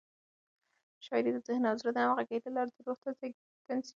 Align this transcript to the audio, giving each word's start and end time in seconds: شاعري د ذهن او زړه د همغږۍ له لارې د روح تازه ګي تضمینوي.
شاعري 1.05 1.29
د 1.33 1.37
ذهن 1.47 1.63
او 1.69 1.75
زړه 1.81 1.91
د 1.93 1.97
همغږۍ 2.05 2.37
له 2.43 2.51
لارې 2.55 2.71
د 2.75 2.77
روح 2.87 2.97
تازه 3.03 3.25
ګي 3.31 3.37
تضمینوي. 3.41 3.89